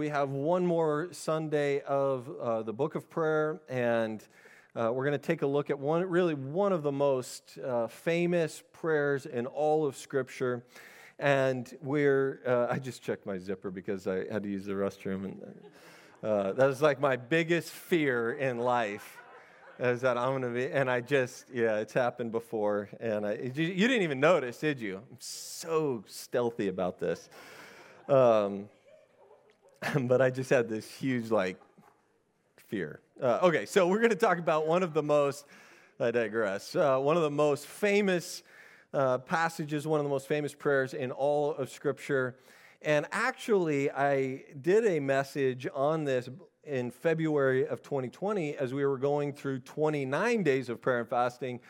[0.00, 4.26] we have one more Sunday of uh, the book of prayer, and
[4.74, 7.86] uh, we're going to take a look at one, really one of the most uh,
[7.86, 10.64] famous prayers in all of Scripture.
[11.18, 15.24] And we're, uh, I just checked my zipper because I had to use the restroom.
[15.24, 15.42] And
[16.22, 19.18] uh, that was like my biggest fear in life
[19.78, 22.88] is that I'm going to be, and I just, yeah, it's happened before.
[23.00, 24.96] And I, you, you didn't even notice, did you?
[24.96, 27.28] I'm so stealthy about this.
[28.08, 28.70] Um,
[30.02, 31.60] but I just had this huge, like,
[32.68, 33.00] fear.
[33.20, 35.46] Uh, okay, so we're going to talk about one of the most,
[35.98, 38.42] I digress, uh, one of the most famous
[38.92, 42.36] uh, passages, one of the most famous prayers in all of Scripture.
[42.82, 46.28] And actually, I did a message on this
[46.64, 51.60] in February of 2020 as we were going through 29 days of prayer and fasting,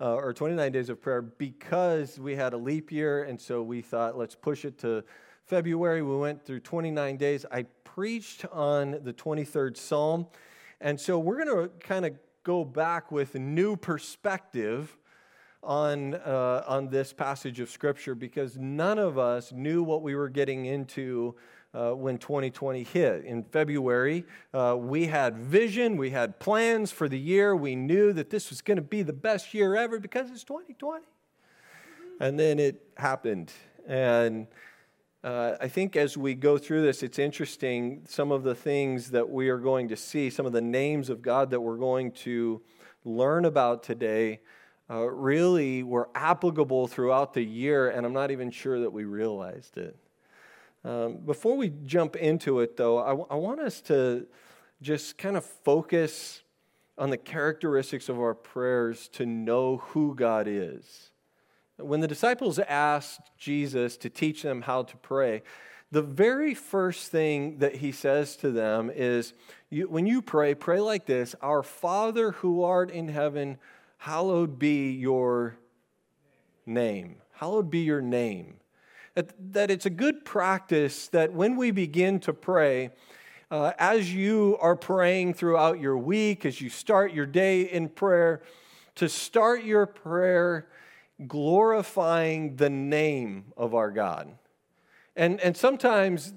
[0.00, 3.24] uh, or 29 days of prayer, because we had a leap year.
[3.24, 5.04] And so we thought, let's push it to
[5.50, 6.00] February.
[6.00, 7.44] We went through 29 days.
[7.50, 10.28] I preached on the 23rd Psalm.
[10.80, 12.12] And so we're going to kind of
[12.44, 14.96] go back with a new perspective
[15.60, 20.28] on, uh, on this passage of Scripture because none of us knew what we were
[20.28, 21.34] getting into
[21.74, 23.24] uh, when 2020 hit.
[23.24, 27.56] In February, uh, we had vision, we had plans for the year.
[27.56, 31.04] We knew that this was going to be the best year ever because it's 2020.
[32.20, 33.52] And then it happened.
[33.88, 34.46] And
[35.22, 39.28] uh, I think as we go through this, it's interesting some of the things that
[39.28, 42.62] we are going to see, some of the names of God that we're going to
[43.04, 44.40] learn about today
[44.88, 49.76] uh, really were applicable throughout the year, and I'm not even sure that we realized
[49.76, 49.96] it.
[50.84, 54.26] Um, before we jump into it, though, I, w- I want us to
[54.80, 56.42] just kind of focus
[56.96, 61.10] on the characteristics of our prayers to know who God is.
[61.82, 65.42] When the disciples asked Jesus to teach them how to pray,
[65.92, 69.34] the very first thing that he says to them is
[69.70, 73.58] you, when you pray, pray like this Our Father who art in heaven,
[73.98, 75.56] hallowed be your
[76.66, 77.16] name.
[77.32, 78.56] Hallowed be your name.
[79.14, 82.90] That, that it's a good practice that when we begin to pray,
[83.50, 88.42] uh, as you are praying throughout your week, as you start your day in prayer,
[88.94, 90.68] to start your prayer
[91.26, 94.32] glorifying the name of our God.
[95.16, 96.32] And, and sometimes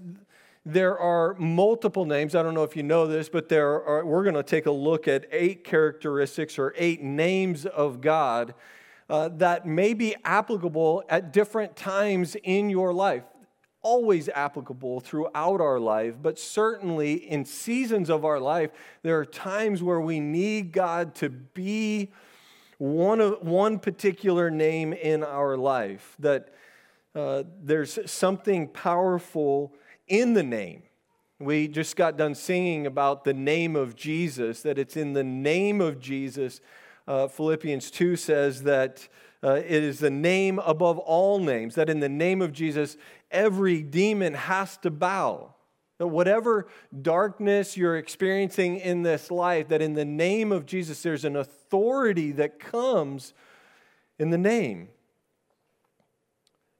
[0.66, 2.36] there are multiple names.
[2.36, 4.72] I don't know if you know this, but there are, we're going to take a
[4.72, 8.54] look at eight characteristics or eight names of God
[9.10, 13.24] uh, that may be applicable at different times in your life.
[13.82, 18.72] Always applicable throughout our life, but certainly in seasons of our life,
[19.02, 22.12] there are times where we need God to be
[22.84, 26.18] one, one particular name in our life.
[26.20, 26.50] That
[27.16, 29.74] uh, there's something powerful
[30.10, 30.84] in the name.
[31.40, 35.80] We just got done singing about the name of Jesus, that it's in the name
[35.80, 36.60] of Jesus.
[37.08, 39.08] Uh, Philippians 2 says that
[39.42, 42.98] uh, it is the name above all names, that in the name of Jesus,
[43.32, 45.53] every demon has to bow.
[46.00, 46.68] That whatever
[47.02, 52.32] darkness you're experiencing in this life, that in the name of Jesus, there's an authority
[52.34, 53.34] that comes
[54.18, 54.90] in the name.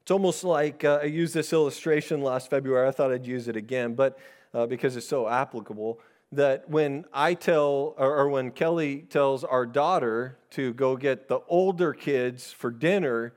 [0.02, 2.88] It's almost like uh, I used this illustration last February.
[2.88, 4.20] I thought I'd use it again, but
[4.54, 6.00] uh, because it's so applicable,
[6.34, 11.40] that when I tell, or, or when Kelly tells our daughter to go get the
[11.48, 13.34] older kids for dinner,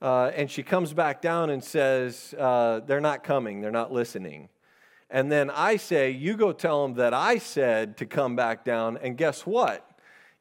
[0.00, 4.48] uh, and she comes back down and says, uh, They're not coming, they're not listening.
[5.12, 8.96] And then I say, You go tell them that I said to come back down,
[8.96, 9.88] and guess what?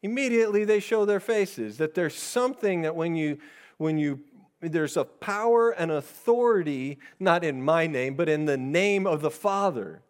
[0.01, 3.37] Immediately they show their faces that there's something that when you
[3.77, 4.21] when you
[4.61, 9.31] there's a power and authority, not in my name, but in the name of the
[9.31, 10.03] Father,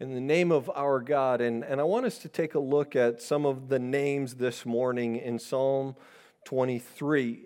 [0.00, 1.40] in the name of our God.
[1.40, 4.64] And, and I want us to take a look at some of the names this
[4.64, 5.94] morning in Psalm
[6.46, 7.44] 23.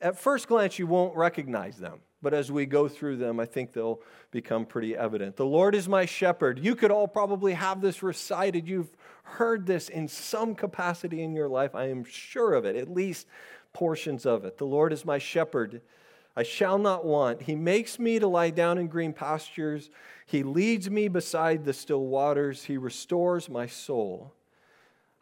[0.00, 3.72] At first glance, you won't recognize them, but as we go through them, I think
[3.72, 4.00] they'll
[4.30, 5.36] become pretty evident.
[5.36, 6.58] The Lord is my shepherd.
[6.58, 8.68] You could all probably have this recited.
[8.68, 8.90] You've
[9.22, 11.74] heard this in some capacity in your life.
[11.74, 13.26] I am sure of it, at least
[13.72, 14.58] portions of it.
[14.58, 15.80] The Lord is my shepherd.
[16.36, 17.42] I shall not want.
[17.42, 19.90] He makes me to lie down in green pastures.
[20.26, 22.64] He leads me beside the still waters.
[22.64, 24.32] He restores my soul.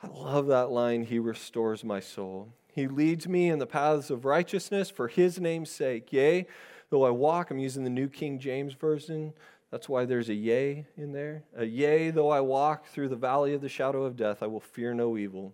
[0.03, 1.05] I love that line.
[1.05, 2.49] He restores my soul.
[2.71, 6.13] He leads me in the paths of righteousness for his name's sake.
[6.13, 6.47] Yea,
[6.91, 9.33] though I walk, I'm using the New King James Version.
[9.71, 11.45] That's why there's a yea in there.
[11.57, 14.61] A yea, though I walk through the valley of the shadow of death, I will
[14.61, 15.53] fear no evil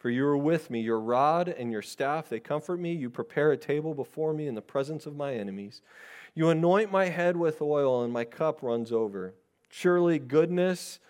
[0.00, 2.94] for you are with me, your rod and your staff, they comfort me.
[2.94, 5.82] You prepare a table before me in the presence of my enemies.
[6.34, 9.34] You anoint my head with oil, and my cup runs over.
[9.68, 11.00] Surely goodness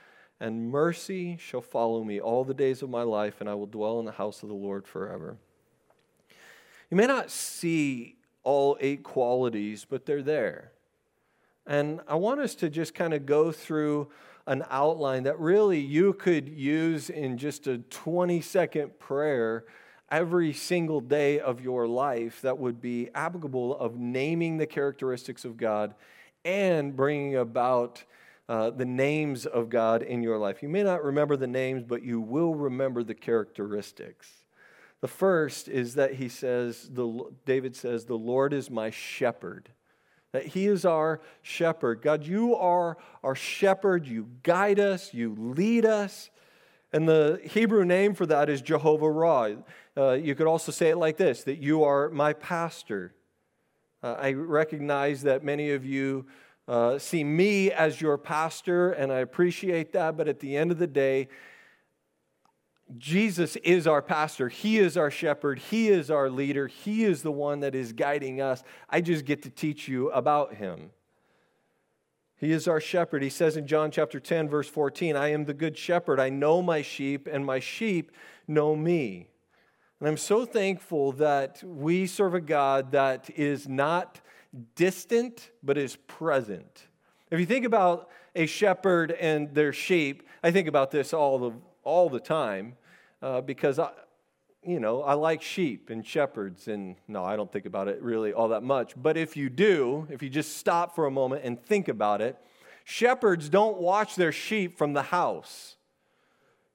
[0.40, 4.00] and mercy shall follow me all the days of my life, and I will dwell
[4.00, 5.36] in the house of the Lord forever.
[6.90, 10.72] You may not see all eight qualities, but they're there.
[11.66, 14.08] And I want us to just kind of go through
[14.46, 19.64] an outline that really you could use in just a 20 second prayer
[20.10, 25.56] every single day of your life that would be applicable of naming the characteristics of
[25.56, 25.94] God
[26.44, 28.02] and bringing about
[28.48, 30.62] uh, the names of God in your life.
[30.62, 34.39] You may not remember the names, but you will remember the characteristics.
[35.00, 39.70] The first is that he says, the, David says, The Lord is my shepherd.
[40.32, 42.02] That he is our shepherd.
[42.02, 44.06] God, you are our shepherd.
[44.06, 46.30] You guide us, you lead us.
[46.92, 49.50] And the Hebrew name for that is Jehovah Ra.
[49.96, 53.14] Uh, you could also say it like this that you are my pastor.
[54.02, 56.26] Uh, I recognize that many of you
[56.66, 60.78] uh, see me as your pastor, and I appreciate that, but at the end of
[60.78, 61.28] the day,
[62.98, 64.48] Jesus is our pastor.
[64.48, 65.58] He is our shepherd.
[65.58, 66.66] He is our leader.
[66.66, 68.62] He is the one that is guiding us.
[68.88, 70.90] I just get to teach you about him.
[72.36, 73.22] He is our shepherd.
[73.22, 76.18] He says in John chapter 10, verse 14, I am the good shepherd.
[76.18, 78.10] I know my sheep, and my sheep
[78.48, 79.28] know me.
[80.00, 84.20] And I'm so thankful that we serve a God that is not
[84.74, 86.88] distant, but is present.
[87.30, 91.52] If you think about a shepherd and their sheep, I think about this all the,
[91.84, 92.76] all the time
[93.22, 93.90] uh, because I,
[94.62, 98.32] you know, I like sheep and shepherds, and no, I don't think about it really
[98.32, 98.94] all that much.
[98.96, 102.36] But if you do, if you just stop for a moment and think about it,
[102.84, 105.76] shepherds don't watch their sheep from the house.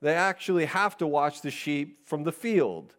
[0.01, 2.93] They actually have to watch the sheep from the field.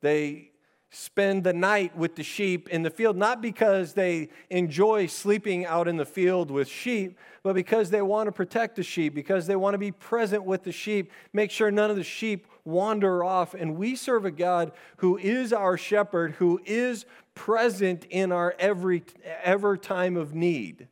[0.00, 0.50] They
[0.94, 5.88] spend the night with the sheep in the field, not because they enjoy sleeping out
[5.88, 9.56] in the field with sheep, but because they want to protect the sheep, because they
[9.56, 13.54] want to be present with the sheep, make sure none of the sheep wander off.
[13.54, 19.02] And we serve a God who is our shepherd, who is present in our every
[19.42, 20.86] ever time of need,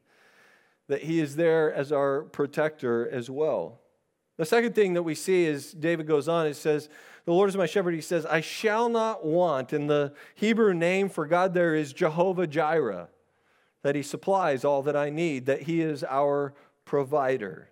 [0.88, 3.78] that he is there as our protector as well.
[4.36, 6.88] The second thing that we see is David goes on, it says,
[7.24, 7.94] the Lord is my shepherd.
[7.94, 9.72] He says, I shall not want.
[9.72, 13.08] And the Hebrew name for God there is Jehovah Jireh,
[13.82, 16.54] that He supplies all that I need, that He is our
[16.84, 17.70] provider.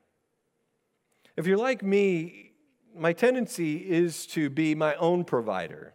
[1.37, 2.52] If you're like me,
[2.97, 5.94] my tendency is to be my own provider.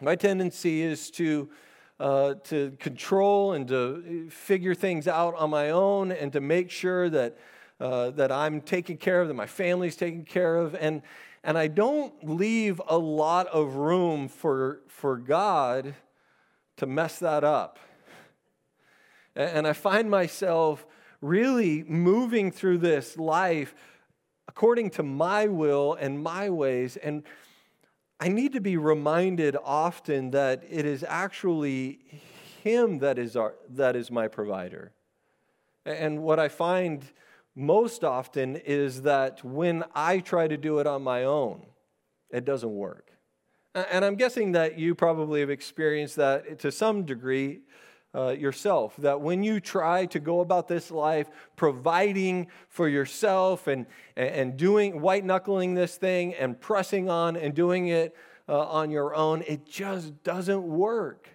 [0.00, 1.50] My tendency is to,
[1.98, 7.10] uh, to control and to figure things out on my own and to make sure
[7.10, 7.36] that,
[7.78, 10.74] uh, that I'm taken care of, that my family's taken care of.
[10.74, 11.02] And,
[11.42, 15.94] and I don't leave a lot of room for, for God
[16.76, 17.78] to mess that up.
[19.34, 20.86] And I find myself
[21.20, 23.74] really moving through this life
[24.48, 26.96] according to my will and my ways.
[26.96, 27.22] And
[28.18, 32.00] I need to be reminded often that it is actually
[32.62, 34.92] Him that is, our, that is my provider.
[35.86, 37.04] And what I find
[37.60, 41.66] most often is that when I try to do it on my own,
[42.30, 43.12] it doesn't work.
[43.74, 47.60] And I'm guessing that you probably have experienced that to some degree
[48.14, 48.96] uh, yourself.
[48.96, 53.86] That when you try to go about this life providing for yourself and,
[54.16, 58.16] and doing, white knuckling this thing and pressing on and doing it
[58.48, 61.28] uh, on your own, it just doesn't work.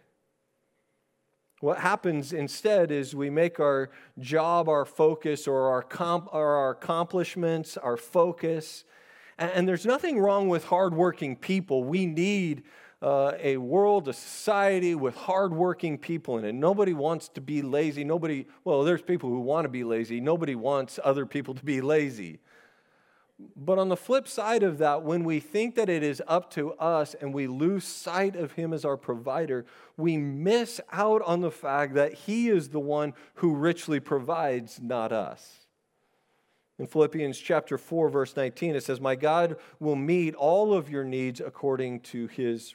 [1.65, 6.69] What happens instead is we make our job our focus or our, comp- or our
[6.69, 8.83] accomplishments our focus.
[9.39, 11.83] And, and, there's nothing wrong with hardworking people.
[11.83, 12.65] We need
[13.01, 16.53] uh, a world, a society with hardworking people in it.
[16.53, 18.03] Nobody wants to be lazy.
[18.03, 20.21] Nobody, well, there's people who want to be lazy.
[20.21, 22.41] Nobody wants other people to be lazy.
[23.37, 26.71] But on the flip side of that, when we think that it is up to
[26.73, 29.65] us and we lose sight of Him as our provider,
[29.97, 35.11] we miss out on the fact that He is the one who richly provides, not
[35.11, 35.65] us.
[36.79, 41.03] In Philippians chapter 4, verse 19, it says, My God will meet all of your
[41.03, 42.73] needs according to His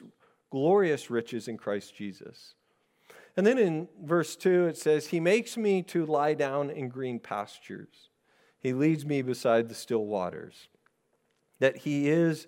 [0.51, 2.53] glorious riches in Christ Jesus.
[3.35, 7.19] And then in verse 2, it says, He makes me to lie down in green
[7.19, 8.10] pastures.
[8.61, 10.67] He leads me beside the still waters.
[11.59, 12.47] That He is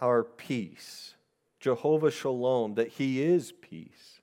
[0.00, 1.14] our peace,
[1.60, 4.20] Jehovah Shalom, that He is peace.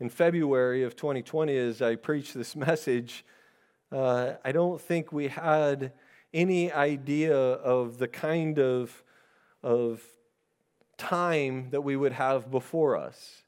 [0.00, 3.24] In February of 2020, as I preached this message,
[3.90, 5.92] uh, I don't think we had
[6.32, 9.02] any idea of the kind of,
[9.62, 10.02] of
[10.98, 13.42] time that we would have before us.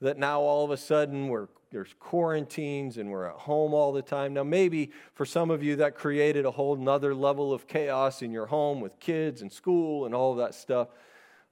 [0.00, 4.00] That now all of a sudden we're there's quarantines and we're at home all the
[4.00, 4.32] time.
[4.32, 8.30] Now, maybe for some of you that created a whole nother level of chaos in
[8.30, 10.86] your home with kids and school and all of that stuff.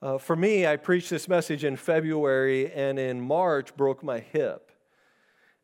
[0.01, 4.71] Uh, for me, I preached this message in February and in March broke my hip.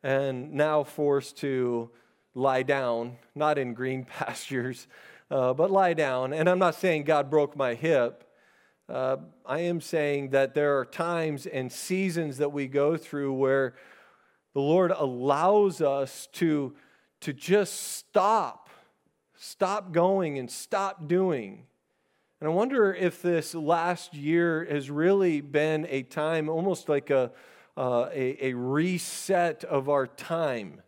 [0.03, 1.89] And now forced to
[2.35, 4.87] lie down, not in green pastures,
[5.31, 6.33] uh, but lie down.
[6.33, 8.25] And I'm not saying God broke my hip.
[8.89, 13.75] Uh, I am saying that there are times and seasons that we go through where
[14.53, 16.73] the Lord allows us to,
[17.21, 18.69] to just stop,
[19.35, 21.65] stop going and stop doing.
[22.41, 27.31] And I wonder if this last year has really been a time, almost like a,
[27.77, 30.81] uh, a, a reset of our time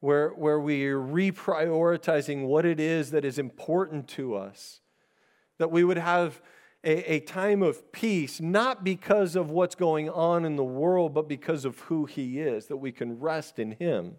[0.00, 4.80] where, where we're reprioritizing what it is that is important to us.
[5.58, 6.42] That we would have
[6.84, 11.28] a, a time of peace, not because of what's going on in the world, but
[11.28, 14.16] because of who He is, that we can rest in Him.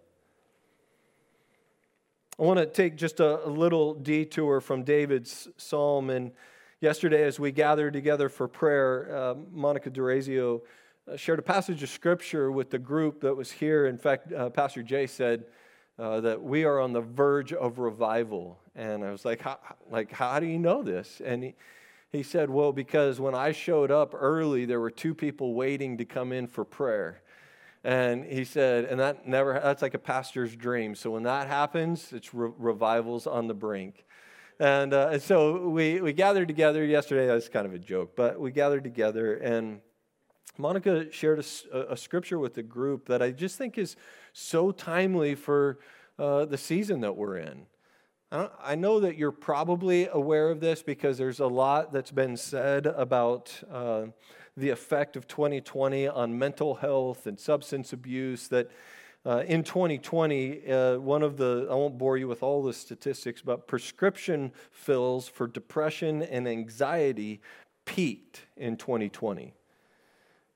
[2.37, 6.09] I want to take just a, a little detour from David's psalm.
[6.09, 6.31] And
[6.81, 10.61] yesterday, as we gathered together for prayer, uh, Monica Durazio
[11.15, 13.85] shared a passage of scripture with the group that was here.
[13.85, 15.45] In fact, uh, Pastor Jay said,
[15.97, 18.59] uh, that we are on the verge of revival.
[18.75, 21.21] And I was like, how, like, how do you know this?
[21.23, 21.55] And he,
[22.15, 26.05] he said, Well, because when I showed up early, there were two people waiting to
[26.05, 27.21] come in for prayer.
[27.85, 30.95] And he said, and that never, that's like a pastor's dream.
[30.95, 34.05] So when that happens, it's re- revivals on the brink.
[34.59, 37.27] And, uh, and so we, we gathered together yesterday.
[37.27, 39.81] That's kind of a joke, but we gathered together and
[40.57, 43.95] Monica shared a, a, scripture with the group that I just think is
[44.33, 45.79] so timely for
[46.17, 47.65] uh, the season that we're in.
[48.31, 52.87] I, know that you're probably aware of this because there's a lot that's been said
[52.87, 54.07] about uh,
[54.57, 58.47] the effect of 2020 on mental health and substance abuse.
[58.47, 58.71] That
[59.25, 63.41] uh, in 2020, uh, one of the, I won't bore you with all the statistics,
[63.41, 67.41] but prescription fills for depression and anxiety
[67.85, 69.53] peaked in 2020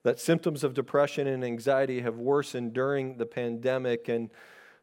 [0.03, 4.07] that symptoms of depression and anxiety have worsened during the pandemic.
[4.07, 4.29] And,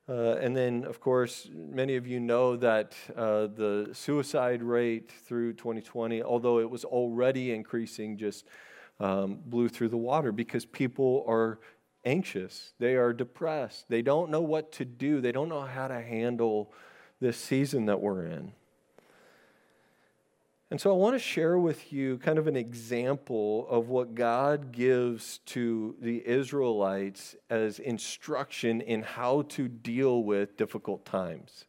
[0.08, 5.52] uh, and then, of course, many of you know that uh, the suicide rate through
[5.54, 8.46] 2020, although it was already increasing, just
[9.00, 11.58] um, blew through the water because people are
[12.04, 12.72] anxious.
[12.78, 13.86] They are depressed.
[13.88, 16.72] They don't know what to do, they don't know how to handle
[17.20, 18.52] this season that we're in.
[20.70, 24.72] And so I want to share with you kind of an example of what God
[24.72, 31.66] gives to the Israelites as instruction in how to deal with difficult times.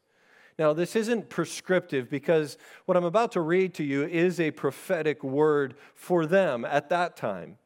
[0.58, 5.24] Now, this isn't prescriptive because what I'm about to read to you is a prophetic
[5.24, 7.60] word for them at that time.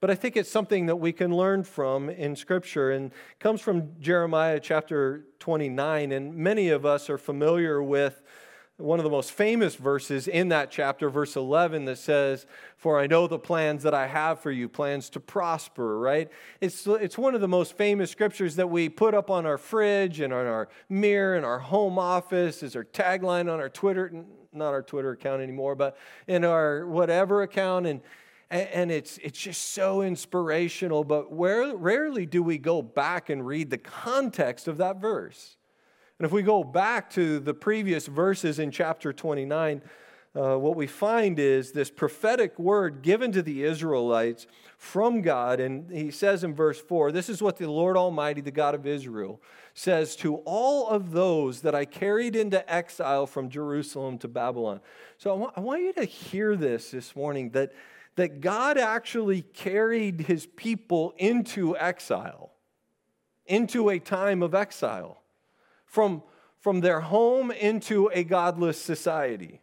[0.00, 4.00] But I think it's something that we can learn from in Scripture and comes from
[4.00, 6.12] Jeremiah chapter 29.
[6.12, 8.22] And many of us are familiar with
[8.78, 13.06] one of the most famous verses in that chapter, verse 11, that says, For I
[13.06, 16.30] know the plans that I have for you, plans to prosper, right?
[16.60, 20.20] It's, it's one of the most famous scriptures that we put up on our fridge
[20.20, 24.12] and on our mirror in our home office, is our tagline on our Twitter,
[24.52, 27.86] not our Twitter account anymore, but in our whatever account.
[27.86, 28.02] And,
[28.50, 33.70] and it's, it's just so inspirational, but where, rarely do we go back and read
[33.70, 35.56] the context of that verse.
[36.18, 39.82] And if we go back to the previous verses in chapter 29,
[40.34, 44.46] uh, what we find is this prophetic word given to the Israelites
[44.78, 45.60] from God.
[45.60, 48.86] And he says in verse 4 this is what the Lord Almighty, the God of
[48.86, 49.42] Israel,
[49.74, 54.80] says to all of those that I carried into exile from Jerusalem to Babylon.
[55.18, 57.72] So I want, I want you to hear this this morning that,
[58.16, 62.52] that God actually carried his people into exile,
[63.44, 65.22] into a time of exile
[65.86, 66.22] from,
[66.60, 69.60] from their home into a godless society.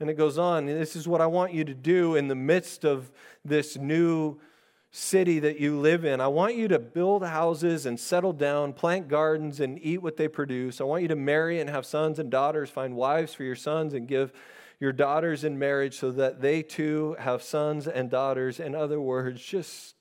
[0.00, 2.84] And it goes on, this is what I want you to do in the midst
[2.84, 3.12] of
[3.44, 4.40] this new
[4.90, 6.20] city that you live in.
[6.20, 10.28] I want you to build houses and settle down, plant gardens and eat what they
[10.28, 10.80] produce.
[10.80, 13.94] I want you to marry and have sons and daughters, find wives for your sons
[13.94, 14.32] and give
[14.80, 18.58] your daughters in marriage so that they too have sons and daughters.
[18.58, 19.94] In other words, just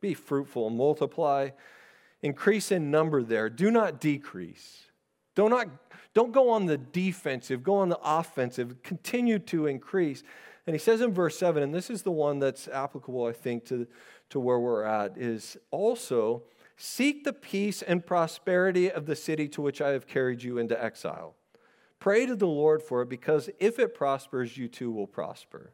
[0.00, 1.50] be fruitful, multiply
[2.22, 3.48] Increase in number there.
[3.48, 4.86] Do not decrease.
[5.34, 5.68] Do not,
[6.14, 8.82] don't go on the defensive, go on the offensive.
[8.82, 10.22] Continue to increase.
[10.66, 13.66] And he says in verse 7, and this is the one that's applicable, I think,
[13.66, 13.86] to,
[14.30, 16.42] to where we're at, is also
[16.76, 20.82] seek the peace and prosperity of the city to which I have carried you into
[20.82, 21.34] exile.
[22.00, 25.72] Pray to the Lord for it, because if it prospers, you too will prosper.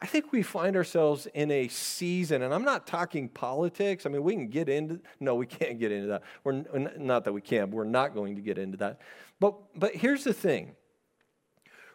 [0.00, 4.06] I think we find ourselves in a season, and I'm not talking politics.
[4.06, 6.22] I mean, we can get into, no, we can't get into that.
[6.42, 6.64] We're
[6.98, 9.00] not that we can't, we're not going to get into that.
[9.40, 10.74] But, but here's the thing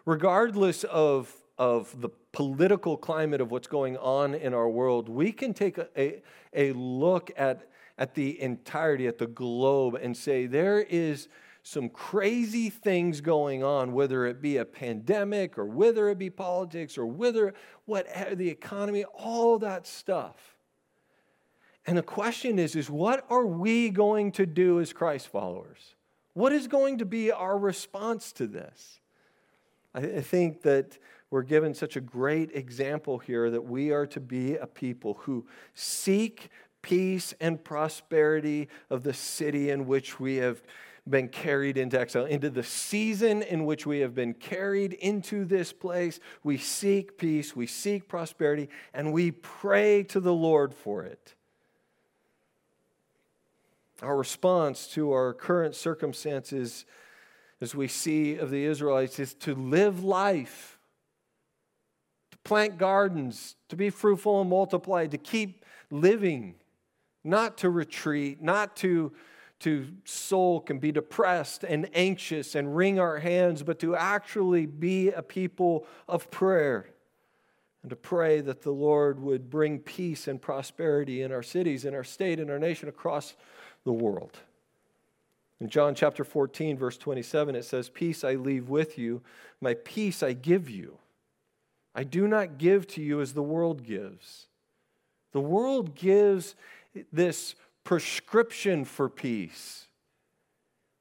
[0.06, 5.54] regardless of, of the political climate of what's going on in our world, we can
[5.54, 6.22] take a, a,
[6.54, 11.28] a look at, at the entirety, at the globe, and say there is
[11.70, 16.98] some crazy things going on, whether it be a pandemic or whether it be politics
[16.98, 17.54] or whether
[17.86, 20.58] what the economy, all that stuff.
[21.86, 25.96] And the question is, is what are we going to do as Christ followers?
[26.34, 29.00] What is going to be our response to this?
[29.94, 30.98] I think that
[31.30, 35.46] we're given such a great example here that we are to be a people who
[35.76, 36.50] seek
[36.82, 40.62] peace and prosperity of the city in which we have
[41.10, 45.74] been carried into exile, into the season in which we have been carried into this
[45.74, 46.20] place.
[46.44, 51.36] We seek peace, we seek prosperity, and we pray to the Lord for it.
[54.02, 56.86] Our response to our current circumstances,
[57.60, 60.80] as we see of the Israelites, is to live life,
[62.32, 66.56] to plant gardens, to be fruitful and multiply, to keep living,
[67.24, 69.12] not to retreat, not to
[69.60, 75.10] to sulk and be depressed and anxious and wring our hands, but to actually be
[75.10, 76.90] a people of prayer
[77.82, 81.96] and to pray that the Lord would bring peace and prosperity in our cities, in
[81.96, 83.36] our state, in our nation, across
[83.86, 84.38] the world.
[85.62, 89.22] In John chapter 14, verse 27, it says, Peace I leave with you,
[89.60, 90.98] my peace I give you.
[91.94, 94.48] I do not give to you as the world gives.
[95.32, 96.56] The world gives
[97.12, 97.56] this
[97.90, 99.88] prescription for peace.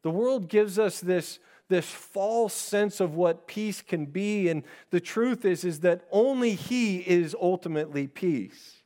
[0.01, 4.99] The world gives us this, this false sense of what peace can be, and the
[4.99, 8.79] truth is, is that only He is ultimately peace.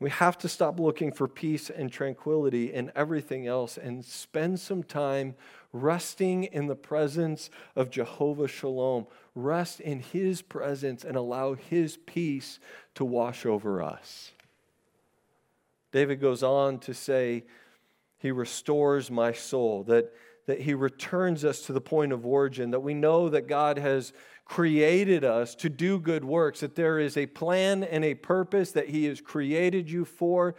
[0.00, 4.82] We have to stop looking for peace and tranquility in everything else and spend some
[4.82, 5.34] time
[5.72, 9.06] resting in the presence of Jehovah Shalom.
[9.34, 12.58] Rest in His presence and allow His peace
[12.96, 14.32] to wash over us.
[15.92, 17.44] David goes on to say,
[18.18, 20.12] He restores my soul, that,
[20.46, 24.12] that He returns us to the point of origin, that we know that God has
[24.44, 28.88] created us to do good works, that there is a plan and a purpose that
[28.88, 30.54] He has created you for,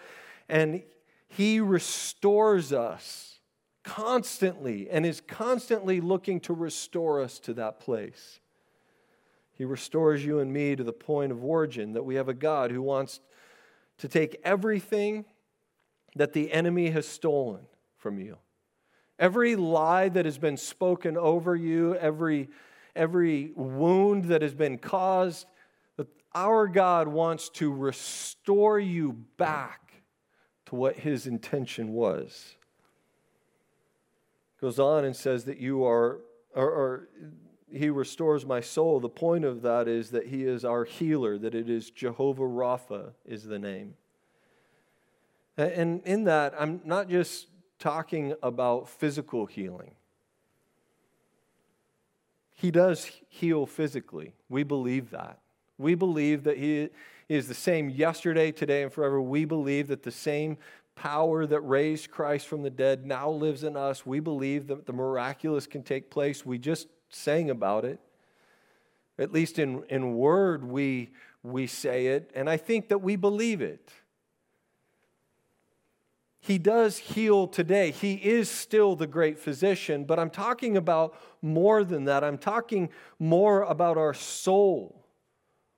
[0.49, 0.83] and
[1.27, 3.39] He restores us
[3.83, 8.39] constantly and is constantly looking to restore us to that place.
[9.53, 12.71] He restores you and me to the point of origin, that we have a God
[12.71, 13.19] who wants
[14.01, 15.25] to take everything
[16.15, 17.61] that the enemy has stolen
[17.97, 18.35] from you.
[19.19, 22.49] Every lie that has been spoken over you, every,
[22.95, 25.45] every wound that has been caused,
[25.97, 29.93] that our God wants to restore you back
[30.65, 32.55] to what his intention was.
[34.59, 36.21] Goes on and says that you are,
[36.55, 37.07] or
[37.73, 38.99] he restores my soul.
[38.99, 43.11] The point of that is that he is our healer, that it is Jehovah Rapha
[43.25, 43.95] is the name.
[45.57, 47.47] And in that, I'm not just
[47.79, 49.91] talking about physical healing.
[52.53, 54.33] He does heal physically.
[54.49, 55.39] We believe that.
[55.77, 56.89] We believe that He
[57.27, 59.21] is the same yesterday, today, and forever.
[59.21, 60.57] We believe that the same
[60.95, 64.05] power that raised Christ from the dead now lives in us.
[64.05, 66.45] We believe that the miraculous can take place.
[66.45, 67.99] We just sang about it.
[69.19, 71.11] At least in, in word, we,
[71.43, 73.91] we say it, and I think that we believe it.
[76.39, 77.91] He does heal today.
[77.91, 82.23] He is still the great physician, but I'm talking about more than that.
[82.23, 85.05] I'm talking more about our soul,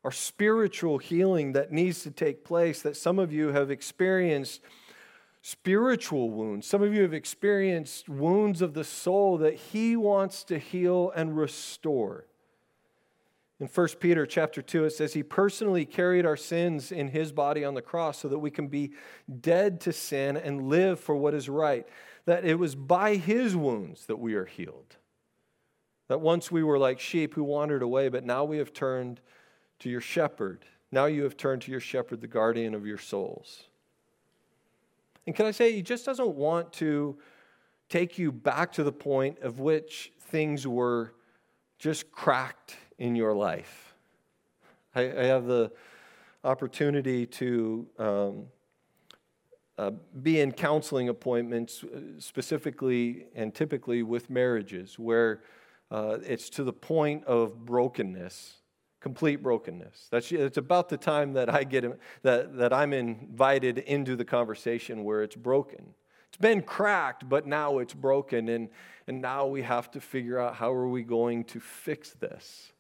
[0.05, 4.61] our spiritual healing that needs to take place, that some of you have experienced
[5.43, 6.65] spiritual wounds.
[6.65, 11.37] Some of you have experienced wounds of the soul that he wants to heal and
[11.37, 12.25] restore.
[13.59, 17.63] In 1 Peter chapter 2, it says, He personally carried our sins in His body
[17.63, 18.93] on the cross so that we can be
[19.41, 21.87] dead to sin and live for what is right.
[22.25, 24.95] That it was by His wounds that we are healed.
[26.07, 29.21] That once we were like sheep who wandered away, but now we have turned
[29.79, 30.65] to your shepherd.
[30.91, 33.65] Now you have turned to your shepherd, the guardian of your souls.
[35.25, 37.17] And can I say, He just doesn't want to
[37.89, 41.13] take you back to the point of which things were
[41.77, 43.93] just cracked in your life.
[44.95, 45.71] I, I have the
[46.43, 48.45] opportunity to um,
[49.77, 55.41] uh, be in counseling appointments, uh, specifically and typically with marriages, where
[55.91, 58.62] uh, it's to the point of brokenness
[59.03, 60.07] complete brokenness.
[60.11, 61.83] That's it's about the time that I get
[62.21, 65.93] that, that I'm invited into the conversation where it's broken.
[66.29, 68.69] It's been cracked, but now it's broken, and,
[69.05, 72.71] and now we have to figure out how are we going to fix this.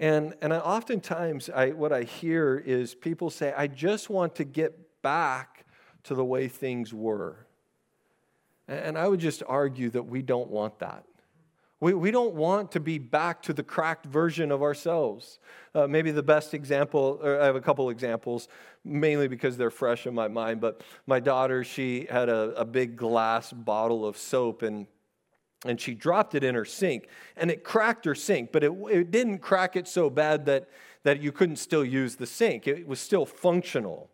[0.00, 4.44] And, and I, oftentimes, I, what I hear is people say, I just want to
[4.44, 5.66] get back
[6.04, 7.46] to the way things were.
[8.66, 11.04] And I would just argue that we don't want that.
[11.82, 15.40] We, we don't want to be back to the cracked version of ourselves.
[15.74, 18.46] Uh, maybe the best example, I have a couple examples,
[18.84, 20.60] mainly because they're fresh in my mind.
[20.60, 24.86] But my daughter, she had a, a big glass bottle of soap and
[25.64, 29.12] and she dropped it in her sink and it cracked her sink but it, it
[29.12, 30.68] didn't crack it so bad that,
[31.04, 34.10] that you couldn't still use the sink it was still functional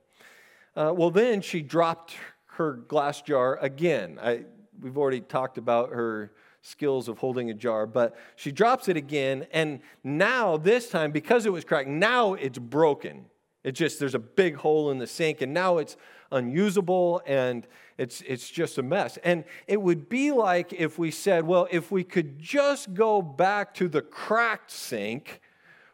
[0.77, 2.17] uh, well then she dropped
[2.49, 4.45] her glass jar again I,
[4.79, 9.47] we've already talked about her skills of holding a jar, but she drops it again,
[9.53, 13.27] and now, this time, because it was cracked, now it's broken.
[13.65, 15.97] It just, there's a big hole in the sink, and now it's
[16.31, 17.67] unusable and
[17.97, 19.19] it's, it's just a mess.
[19.25, 23.75] And it would be like if we said, well, if we could just go back
[23.75, 25.41] to the cracked sink,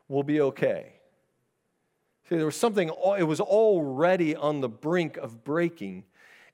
[0.09, 0.95] we'll be okay.
[2.29, 6.05] See, there was something, it was already on the brink of breaking.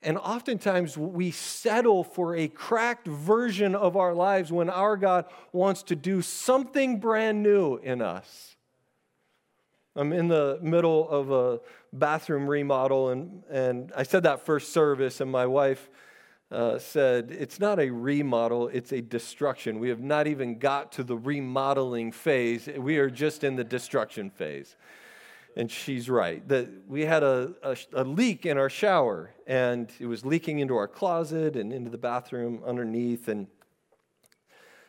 [0.03, 5.83] And oftentimes we settle for a cracked version of our lives when our God wants
[5.85, 8.57] to do something brand new in us.
[9.95, 11.61] I'm in the middle of a
[11.93, 15.91] bathroom remodel, and, and I said that first service, and my wife
[16.51, 19.81] uh, said, It's not a remodel, it's a destruction.
[19.81, 24.31] We have not even got to the remodeling phase, we are just in the destruction
[24.31, 24.77] phase
[25.57, 26.47] and she's right.
[26.49, 30.77] That we had a, a, a, leak in our shower, and it was leaking into
[30.77, 33.29] our closet and into the bathroom underneath.
[33.29, 33.49] And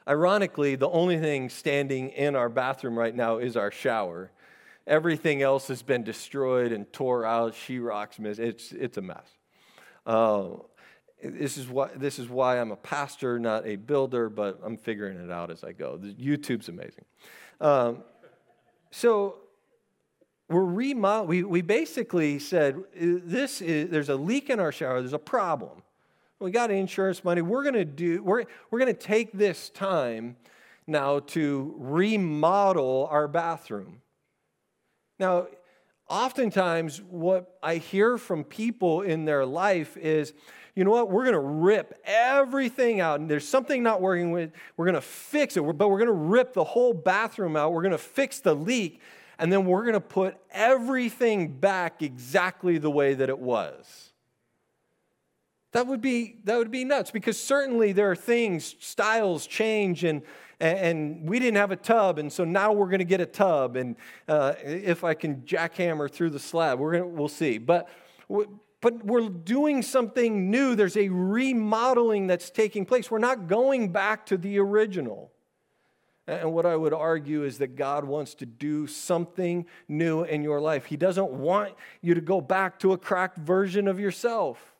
[0.08, 4.32] ironically, the only thing standing in our bathroom right now is our shower.
[4.88, 7.54] Everything else has been destroyed and tore out.
[7.54, 8.40] Sheetrock's miss.
[8.40, 9.28] It's it's a mess.
[10.06, 10.50] Uh,
[11.24, 15.20] this is why this is why I'm a pastor, not a builder, but I'm figuring
[15.20, 16.00] it out as I go.
[16.00, 17.06] YouTube's amazing.
[17.60, 18.04] Um,
[18.90, 19.36] so
[20.52, 22.82] we're remodel- we, we basically said uh,
[23.24, 25.82] this is, there's a leak in our shower there's a problem.
[26.40, 30.36] We got insurance money we're going to do we're, we're going to take this time
[30.88, 34.02] now to remodel our bathroom.
[35.20, 35.48] Now
[36.10, 40.34] oftentimes what i hear from people in their life is
[40.74, 41.10] you know what?
[41.12, 45.02] We're going to rip everything out and there's something not working with we're going to
[45.02, 48.40] fix it but we're going to rip the whole bathroom out we're going to fix
[48.40, 49.02] the leak
[49.42, 54.12] and then we're going to put everything back exactly the way that it was.
[55.72, 60.22] That would be, that would be nuts because certainly there are things, styles change, and,
[60.60, 63.78] and we didn't have a tub, and so now we're going to get a tub.
[63.78, 63.96] And
[64.28, 67.58] uh, if I can jackhammer through the slab, we're gonna, we'll see.
[67.58, 67.90] But,
[68.80, 70.76] but we're doing something new.
[70.76, 73.10] There's a remodeling that's taking place.
[73.10, 75.32] We're not going back to the original.
[76.28, 80.62] And what I would argue is that God wants to do something new in your
[80.62, 80.86] life.
[80.86, 84.72] He doesn't want you to go back to a cracked version of yourself.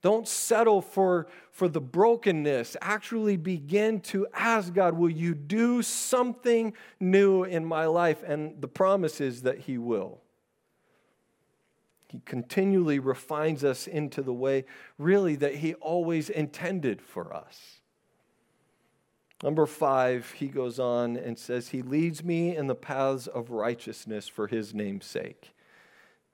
[0.00, 2.76] Don't settle for, for the brokenness.
[2.80, 8.22] Actually begin to ask God, will you do something new in my life?
[8.24, 10.20] And the promise is that He will.
[12.08, 14.64] He continually refines us into the way,
[14.98, 17.80] really, that He always intended for us.
[19.42, 24.26] Number five, he goes on and says, He leads me in the paths of righteousness
[24.26, 25.54] for his name's sake.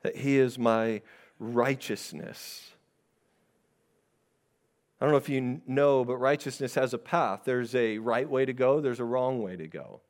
[0.03, 1.03] That he is my
[1.38, 2.71] righteousness.
[5.01, 7.43] I don't know if you know, but righteousness has a path.
[7.45, 10.01] There's a right way to go, there's a wrong way to go.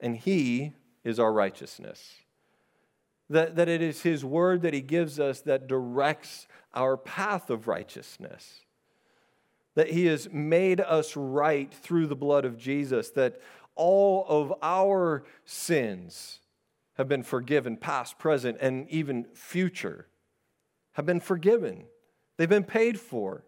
[0.00, 0.72] And he
[1.04, 2.16] is our righteousness.
[3.30, 7.66] That, that it is his word that he gives us that directs our path of
[7.66, 8.64] righteousness
[9.74, 13.40] that He has made us right through the blood of Jesus, that
[13.74, 16.40] all of our sins
[16.94, 20.06] have been forgiven, past, present, and even future,
[20.92, 21.84] have been forgiven.
[22.36, 23.44] They've been paid for.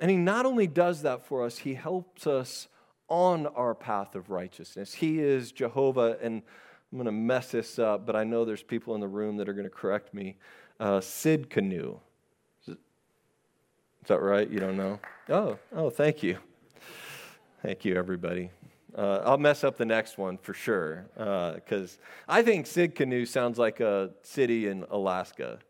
[0.00, 2.68] And He not only does that for us, He helps us
[3.08, 4.94] on our path of righteousness.
[4.94, 6.42] He is Jehovah, and
[6.90, 9.48] I'm going to mess this up, but I know there's people in the room that
[9.48, 10.36] are going to correct me.
[10.80, 11.98] Uh, Tsidkenu.
[14.02, 14.50] Is that right?
[14.50, 14.98] You don't know?
[15.28, 16.38] Oh, oh, thank you.
[17.62, 18.50] Thank you, everybody.
[18.96, 23.58] Uh, I'll mess up the next one for sure, because uh, I think Tsidkenu sounds
[23.58, 25.60] like a city in Alaska.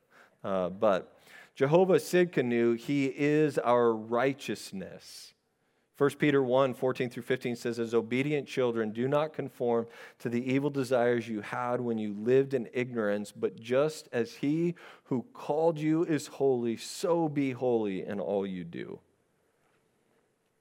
[0.43, 1.15] Uh, but
[1.55, 5.35] Jehovah Tsidkenu, he is our righteousness
[6.03, 9.87] 1 Peter 1 14 through 15 says, As obedient children, do not conform
[10.19, 14.75] to the evil desires you had when you lived in ignorance, but just as he
[15.05, 18.99] who called you is holy, so be holy in all you do.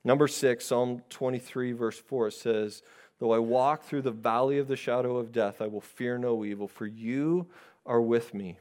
[0.03, 2.83] Number six, Psalm 23, verse 4 says,
[3.17, 6.45] Though I walk through the valley of the shadow of death, I will fear no
[6.45, 7.47] evil, for you
[7.87, 8.59] are with me.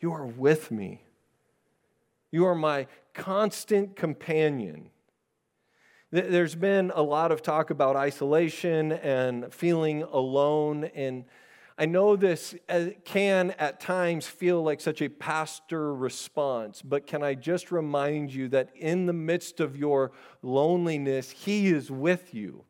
[0.00, 1.04] You are with me.
[2.32, 4.90] You are my constant companion.
[6.12, 10.90] There's been a lot of talk about isolation and feeling alone.
[10.92, 11.24] And
[11.78, 17.22] I know this uh, can at times feel like such a pastor response, but can
[17.22, 20.10] I just remind you that in the midst of your
[20.42, 22.64] loneliness, He is with you.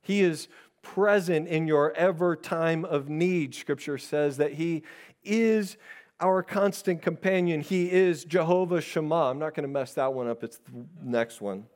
[0.00, 0.48] He is
[0.80, 3.54] present in your ever time of need.
[3.54, 4.84] Scripture says that He
[5.22, 5.76] is
[6.18, 7.60] our constant companion.
[7.60, 9.30] He is Jehovah Shammah.
[9.30, 11.66] I'm not going to mess that one up, it's the next one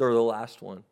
[0.00, 0.84] or the last one.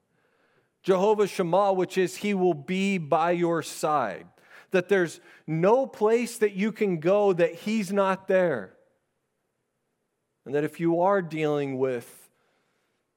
[0.82, 4.26] Jehovah Shammah, which is He will be by your side.
[4.70, 8.74] That there's no place that you can go that He's not there.
[10.44, 12.28] And that if you are dealing with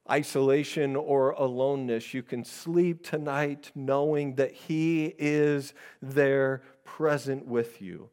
[0.10, 8.10] isolation or aloneness, you can sleep tonight knowing that He is there present with you.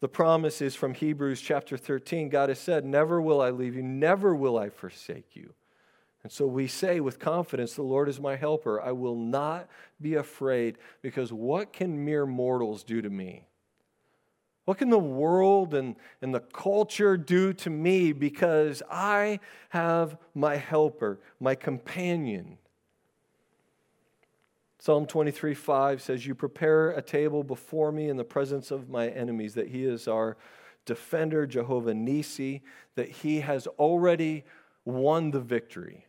[0.00, 2.28] The promise is from Hebrews chapter 13.
[2.28, 5.52] God has said, Never will I leave you, never will I forsake you.
[6.22, 8.80] And so we say with confidence, The Lord is my helper.
[8.80, 9.68] I will not
[10.00, 13.46] be afraid, because what can mere mortals do to me?
[14.64, 20.56] What can the world and, and the culture do to me because I have my
[20.56, 22.58] helper, my companion?
[24.78, 29.08] Psalm 23 5 says, You prepare a table before me in the presence of my
[29.08, 30.36] enemies, that He is our
[30.84, 32.62] defender, Jehovah Nisi,
[32.94, 34.44] that He has already
[34.84, 36.07] won the victory.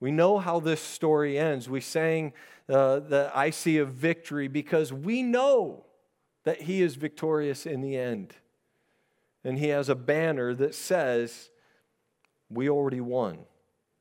[0.00, 1.68] We know how this story ends.
[1.68, 2.32] We sang
[2.68, 5.84] uh, that I see a victory because we know
[6.44, 8.34] that he is victorious in the end.
[9.44, 11.50] And he has a banner that says,
[12.48, 13.40] We already won.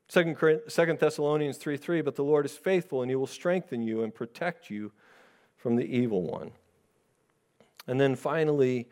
[0.08, 4.14] Second, Thessalonians 3 3, but the Lord is faithful and he will strengthen you and
[4.14, 4.92] protect you
[5.56, 6.52] from the evil one.
[7.86, 8.88] And then finally,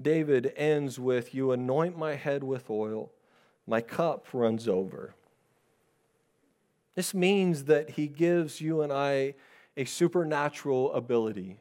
[0.00, 3.10] David ends with, You anoint my head with oil,
[3.66, 5.14] my cup runs over.
[6.96, 9.34] This means that he gives you and I
[9.76, 11.58] a supernatural ability.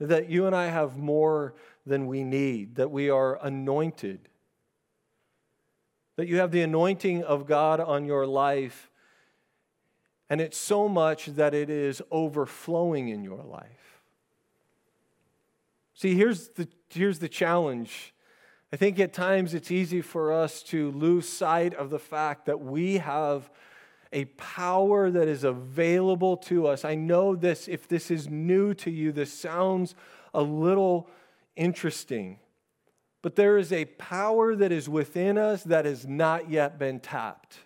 [0.00, 1.54] That you and I have more
[1.86, 4.28] than we need, that we are anointed.
[6.16, 8.90] That you have the anointing of God on your life,
[10.28, 14.00] and it's so much that it is overflowing in your life.
[15.94, 18.12] See, here's the, here's the challenge.
[18.72, 22.60] I think at times it's easy for us to lose sight of the fact that
[22.60, 23.50] we have
[24.12, 26.84] a power that is available to us.
[26.84, 29.94] I know this, if this is new to you, this sounds
[30.34, 31.08] a little
[31.56, 32.38] interesting.
[33.22, 37.58] But there is a power that is within us that has not yet been tapped.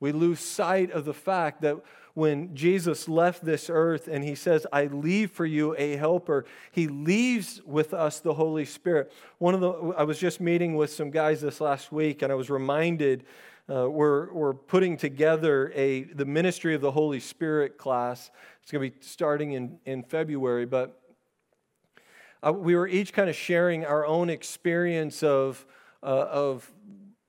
[0.00, 1.76] We lose sight of the fact that
[2.12, 6.88] when Jesus left this earth and he says, I leave for you a helper, he
[6.88, 9.12] leaves with us the Holy Spirit.
[9.38, 12.34] One of the, I was just meeting with some guys this last week and I
[12.34, 13.24] was reminded
[13.68, 18.30] uh, we're, we're putting together a, the ministry of the Holy Spirit class.
[18.62, 21.00] It's going to be starting in, in February, but
[22.46, 25.66] uh, we were each kind of sharing our own experience of,
[26.02, 26.70] uh, of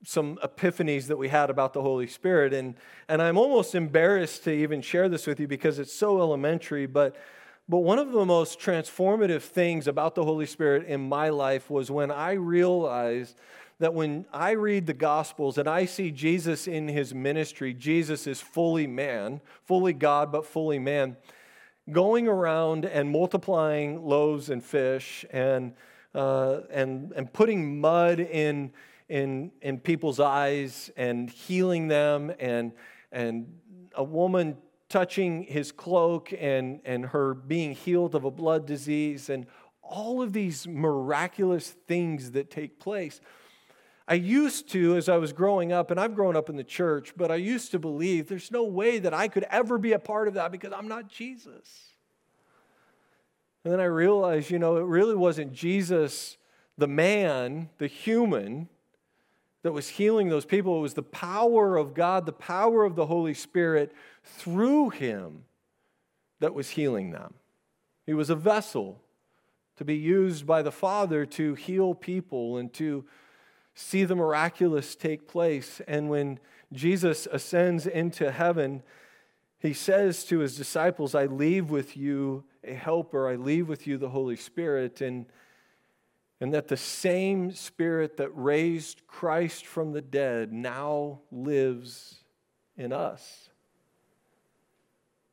[0.03, 2.53] some epiphanies that we had about the Holy Spirit.
[2.53, 2.75] And,
[3.07, 7.15] and I'm almost embarrassed to even share this with you because it's so elementary, but,
[7.67, 11.89] but one of the most transformative things about the Holy Spirit in my life was
[11.89, 13.37] when I realized
[13.79, 18.41] that when I read the Gospels and I see Jesus in his ministry, Jesus is
[18.41, 21.15] fully man, fully God, but fully man,
[21.91, 25.73] going around and multiplying loaves and fish and,
[26.15, 28.71] uh, and, and putting mud in,
[29.09, 32.71] in, in people's eyes and healing them, and,
[33.11, 33.47] and
[33.95, 34.57] a woman
[34.89, 39.45] touching his cloak and, and her being healed of a blood disease, and
[39.81, 43.21] all of these miraculous things that take place.
[44.07, 47.13] I used to, as I was growing up, and I've grown up in the church,
[47.17, 50.27] but I used to believe there's no way that I could ever be a part
[50.27, 51.93] of that because I'm not Jesus.
[53.63, 56.37] And then I realized, you know, it really wasn't Jesus,
[56.77, 58.69] the man, the human,
[59.63, 60.77] that was healing those people.
[60.77, 63.91] It was the power of God, the power of the Holy Spirit
[64.23, 65.43] through him
[66.39, 67.33] that was healing them.
[68.05, 69.01] He was a vessel
[69.75, 73.03] to be used by the Father to heal people and to
[73.77, 75.81] see the miraculous take place.
[75.87, 76.39] And when
[76.73, 78.81] Jesus ascends into heaven,
[79.59, 83.99] he says to his disciples, I leave with you a helper, I leave with you
[83.99, 84.99] the Holy Spirit.
[85.01, 85.27] And,
[86.41, 92.23] and that the same Spirit that raised Christ from the dead now lives
[92.77, 93.49] in us.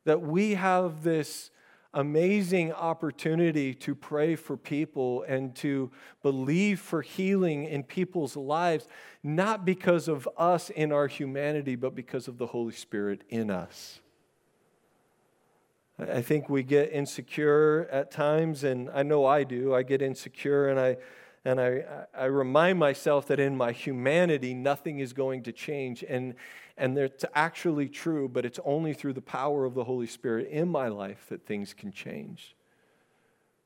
[0.03, 1.49] That we have this
[1.95, 5.89] amazing opportunity to pray for people and to
[6.21, 8.87] believe for healing in people's lives,
[9.23, 14.01] not because of us in our humanity, but because of the Holy Spirit in us.
[15.97, 19.73] I think we get insecure at times, and I know I do.
[19.73, 20.97] I get insecure, and I
[21.45, 21.83] and I,
[22.17, 26.03] I remind myself that in my humanity, nothing is going to change.
[26.03, 26.33] And,
[26.77, 30.67] and it's actually true, but it's only through the power of the Holy Spirit in
[30.67, 32.55] my life that things can change.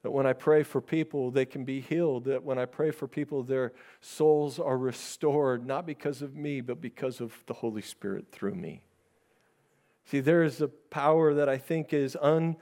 [0.03, 2.25] That when I pray for people, they can be healed.
[2.25, 6.79] That when I pray for people, their souls are restored, not because of me, but
[6.79, 8.81] because of the Holy Spirit through me.
[10.05, 12.55] See, there is a power that I think is un,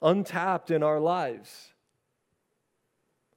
[0.00, 1.72] untapped in our lives.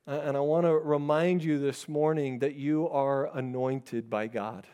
[0.05, 4.65] And I want to remind you this morning that you are anointed by God.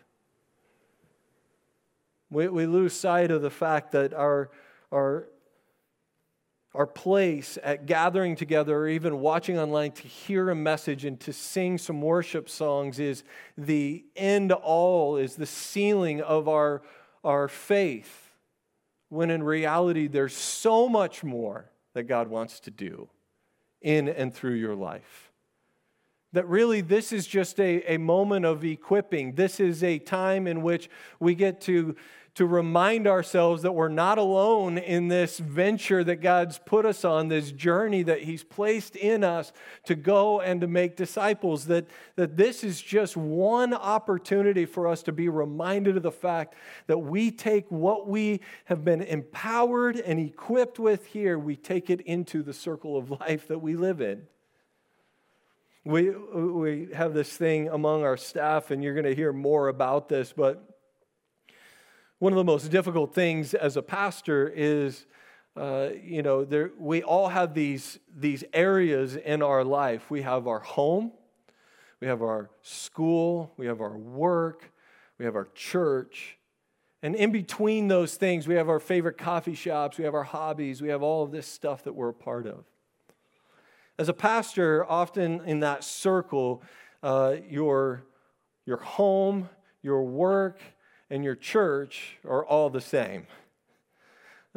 [2.34, 4.50] We, we lose sight of the fact that our,
[4.91, 5.28] our,
[6.74, 11.32] our place at gathering together or even watching online to hear a message and to
[11.32, 13.24] sing some worship songs is
[13.56, 16.82] the end all, is the ceiling of our,
[17.24, 18.32] our faith.
[19.10, 23.10] When in reality, there's so much more that God wants to do
[23.80, 25.32] in and through your life.
[26.32, 29.34] That really, this is just a, a moment of equipping.
[29.34, 31.96] This is a time in which we get to,
[32.36, 37.28] to remind ourselves that we're not alone in this venture that God's put us on,
[37.28, 39.54] this journey that He's placed in us
[39.86, 41.65] to go and to make disciples.
[41.65, 46.56] That, that this is just one opportunity for us to be reminded of the fact
[46.88, 52.02] that we take what we have been empowered and equipped with here, we take it
[52.02, 54.24] into the circle of life that we live in.
[55.86, 60.08] We, we have this thing among our staff, and you're going to hear more about
[60.08, 60.73] this, but
[62.24, 65.08] one of the most difficult things as a pastor is,
[65.58, 70.10] uh, you know, there, we all have these, these areas in our life.
[70.10, 71.12] We have our home,
[72.00, 74.72] we have our school, we have our work,
[75.20, 76.38] we have our church.
[77.02, 80.82] And in between those things, we have our favorite coffee shops, we have our hobbies,
[80.82, 82.64] we have all of this stuff that we're a part of.
[84.00, 86.64] As a pastor, often in that circle,
[87.04, 88.06] uh, your,
[88.66, 89.50] your home,
[89.82, 90.62] your work,
[91.13, 93.28] and your church are all the same.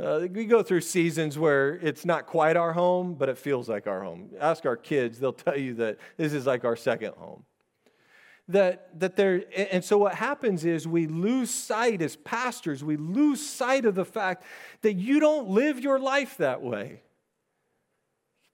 [0.02, 3.86] Uh, we go through seasons where it's not quite our home, but it feels like
[3.86, 4.30] our home.
[4.40, 7.44] Ask our kids, they'll tell you that this is like our second home.
[8.48, 13.46] That, that there, and so what happens is we lose sight as pastors, we lose
[13.46, 14.42] sight of the fact
[14.80, 17.02] that you don't live your life that way.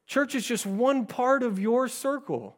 [0.08, 2.56] Church is just one part of your circle.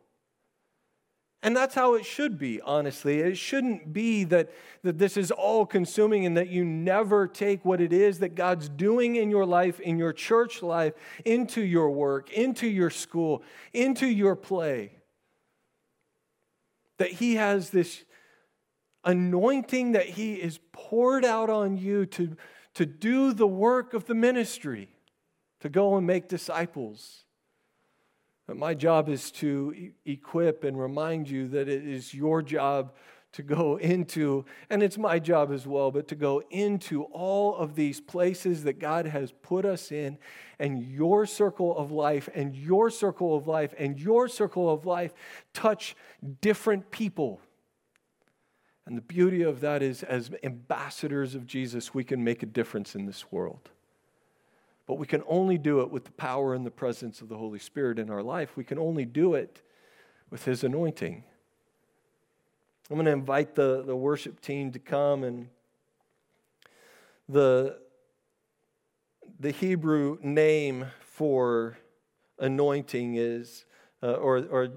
[1.44, 3.20] And that's how it should be, honestly.
[3.20, 4.50] It shouldn't be that,
[4.83, 8.70] that this is all consuming and that you never take what it is that God's
[8.70, 10.94] doing in your life, in your church life,
[11.26, 13.42] into your work, into your school,
[13.74, 14.92] into your play.
[16.96, 18.04] That He has this
[19.04, 22.38] anointing that He is poured out on you to,
[22.72, 24.88] to do the work of the ministry,
[25.61, 27.23] to go and make disciples.
[28.46, 32.92] But my job is to e- equip and remind you that it is your job
[33.33, 37.75] to go into, and it's my job as well, but to go into all of
[37.75, 40.19] these places that God has put us in,
[40.60, 45.14] and your circle of life, and your circle of life, and your circle of life
[45.52, 45.96] touch
[46.40, 47.40] different people.
[48.87, 52.94] And the beauty of that is, as ambassadors of Jesus, we can make a difference
[52.94, 53.71] in this world.
[54.87, 57.58] But we can only do it with the power and the presence of the Holy
[57.58, 58.56] Spirit in our life.
[58.56, 59.62] We can only do it
[60.30, 61.24] with His anointing.
[62.90, 65.48] I'm going to invite the, the worship team to come and
[67.28, 67.78] the,
[69.40, 71.78] the Hebrew name for
[72.38, 73.64] anointing is,
[74.02, 74.68] uh, or, or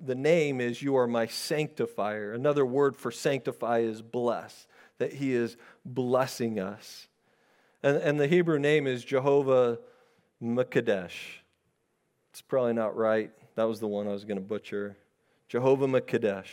[0.00, 2.32] the name is, You are my sanctifier.
[2.32, 4.68] Another word for sanctify is bless,
[4.98, 7.08] that He is blessing us.
[7.86, 9.78] And, and the Hebrew name is Jehovah
[10.42, 11.12] Makadesh.
[12.32, 13.30] It's probably not right.
[13.54, 14.96] That was the one I was going to butcher.
[15.46, 16.48] Jehovah Makadesh.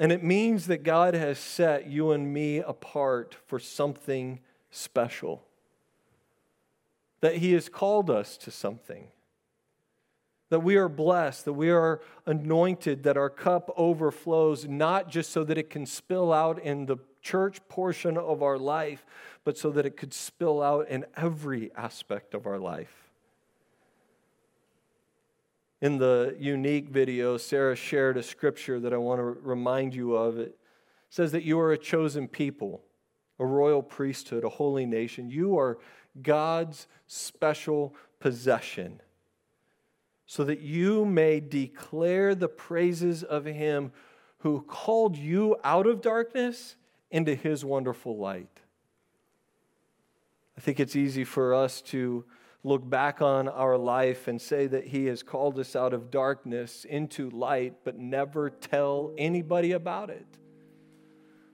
[0.00, 4.40] And it means that God has set you and me apart for something
[4.70, 5.44] special.
[7.20, 9.08] That He has called us to something.
[10.50, 15.44] that we are blessed, that we are anointed, that our cup overflows, not just so
[15.44, 19.04] that it can spill out in the church portion of our life,
[19.44, 23.10] but so that it could spill out in every aspect of our life.
[25.80, 30.38] In the unique video, Sarah shared a scripture that I want to remind you of.
[30.38, 30.58] It
[31.08, 32.82] says that you are a chosen people,
[33.38, 35.30] a royal priesthood, a holy nation.
[35.30, 35.78] You are
[36.20, 39.00] God's special possession
[40.26, 43.90] so that you may declare the praises of him
[44.38, 46.76] who called you out of darkness
[47.10, 48.60] into his wonderful light.
[50.56, 52.24] I think it's easy for us to
[52.64, 56.84] look back on our life and say that he has called us out of darkness
[56.84, 60.26] into light, but never tell anybody about it.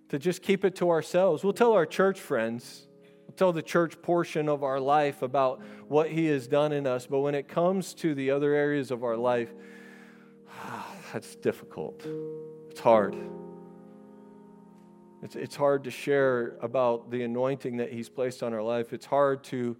[0.08, 1.44] To just keep it to ourselves.
[1.44, 2.86] We'll tell our church friends
[3.36, 7.06] tell the church portion of our life about what He has done in us.
[7.06, 9.52] But when it comes to the other areas of our life,
[11.12, 12.06] that's difficult.
[12.70, 13.16] It's hard.
[15.24, 18.92] It's, it's hard to share about the anointing that He's placed on our life.
[18.92, 19.74] It's hard to,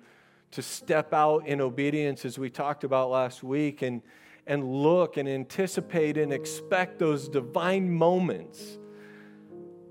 [0.53, 4.01] to step out in obedience, as we talked about last week, and,
[4.47, 8.79] and look and anticipate and expect those divine moments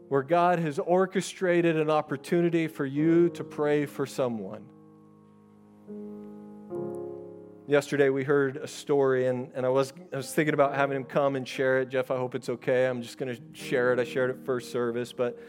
[0.10, 4.66] where God has orchestrated an opportunity for you to pray for someone.
[7.66, 11.06] Yesterday, we heard a story, and, and I, was, I was thinking about having him
[11.06, 11.88] come and share it.
[11.88, 12.88] Jeff, I hope it's okay.
[12.88, 14.00] I'm just going to share it.
[14.00, 15.14] I shared it first service.
[15.14, 15.40] But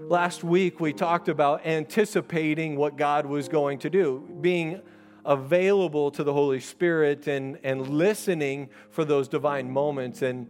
[0.00, 4.80] last week, we talked about anticipating what God was going to do, being
[5.26, 10.22] available to the Holy Spirit and, and listening for those divine moments.
[10.22, 10.48] And,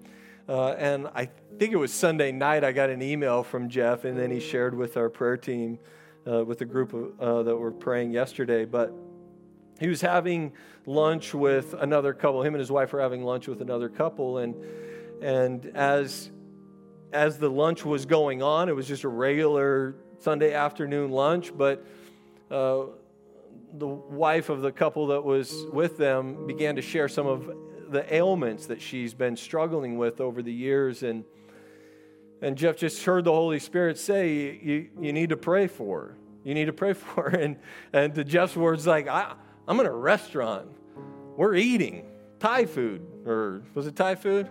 [0.49, 1.29] uh, and I
[1.59, 4.77] think it was Sunday night, I got an email from Jeff, and then he shared
[4.77, 5.81] with our prayer team,
[6.25, 8.65] uh, with the group uh, that were praying yesterday.
[8.65, 8.95] But
[9.81, 10.53] he was having
[10.87, 12.43] lunch with another couple.
[12.43, 14.55] Him and his wife were having lunch with another couple, and
[15.23, 16.31] and as
[17.13, 21.85] as the lunch was going on, it was just a regular Sunday afternoon lunch, but.
[22.51, 22.87] Uh,
[23.77, 27.51] the wife of the couple that was with them began to share some of
[27.91, 31.25] the ailments that she's been struggling with over the years and
[32.45, 36.17] and Jeff just heard the Holy Spirit say, you, you need to pray for her.
[36.45, 37.39] You need to pray for her.
[37.41, 37.57] And,
[37.93, 39.35] and to Jeff's words, like, I,
[39.67, 40.69] I'm in a restaurant.
[41.37, 42.07] We're eating
[42.39, 43.07] Thai food.
[43.27, 44.49] Or was it Thai food?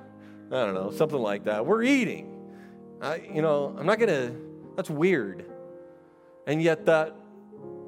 [0.48, 1.66] I don't know, something like that.
[1.66, 2.30] We're eating.
[3.02, 4.36] I, you know, I'm not going to,
[4.76, 5.46] that's weird.
[6.48, 7.16] And yet that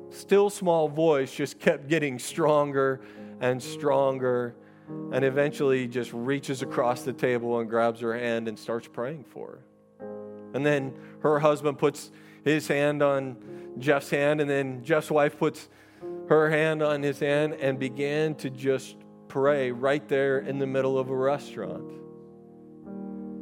[0.09, 3.01] still small voice just kept getting stronger
[3.41, 4.55] and stronger
[5.11, 9.59] and eventually just reaches across the table and grabs her hand and starts praying for
[9.99, 10.07] her.
[10.53, 12.11] And then her husband puts
[12.43, 13.35] his hand on
[13.79, 15.67] Jeff's hand, and then Jeff's wife puts
[16.29, 18.97] her hand on his hand and began to just
[19.27, 21.91] pray right there in the middle of a restaurant.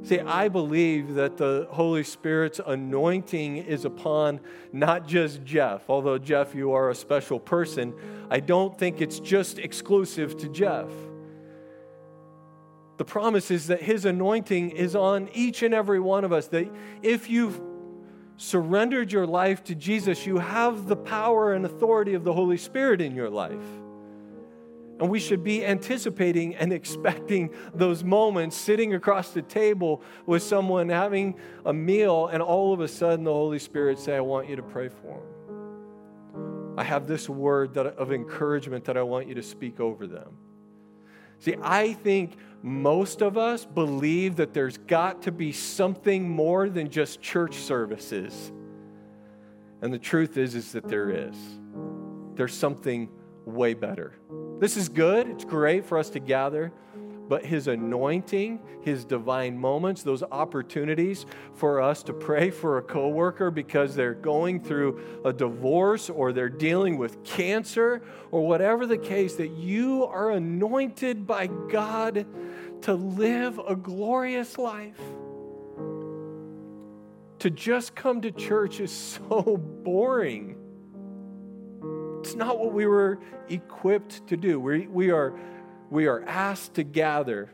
[0.03, 4.41] See, I believe that the Holy Spirit's anointing is upon
[4.73, 7.93] not just Jeff, although Jeff, you are a special person.
[8.29, 10.89] I don't think it's just exclusive to Jeff.
[12.97, 16.47] The promise is that His anointing is on each and every one of us.
[16.47, 16.69] That
[17.01, 17.61] if you've
[18.38, 23.01] surrendered your life to Jesus, you have the power and authority of the Holy Spirit
[23.01, 23.65] in your life.
[24.99, 30.89] And we should be anticipating and expecting those moments sitting across the table with someone
[30.89, 34.55] having a meal, and all of a sudden the Holy Spirit say, I want you
[34.55, 36.75] to pray for them.
[36.77, 40.38] I have this word that, of encouragement that I want you to speak over them.
[41.44, 46.89] See, I think most of us believe that there's got to be something more than
[46.89, 48.54] just church services.
[49.82, 51.36] And the truth is is that there is.
[52.36, 53.10] There's something
[53.44, 54.14] way better.
[54.62, 55.28] This is good.
[55.28, 56.72] It's great for us to gather,
[57.28, 63.49] but his anointing, his divine moments, those opportunities for us to pray for a coworker
[63.49, 68.01] because they're going through a divorce or they're dealing with cancer
[68.32, 72.26] or whatever the case that you are anointed by God
[72.82, 74.99] to live a glorious life.
[77.39, 78.91] To just come to church is
[79.30, 80.57] so boring.
[82.19, 83.19] It's not what we were
[83.49, 84.59] equipped to do.
[84.59, 85.34] We, we are
[85.89, 87.49] we are asked to gather,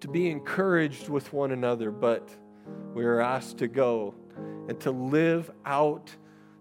[0.00, 2.28] to be encouraged with one another, but
[2.94, 4.14] we are asked to go
[4.68, 6.14] and to live out